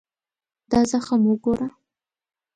دا 0.69 0.79
زخم 0.91 1.21
وګوره. 1.31 1.67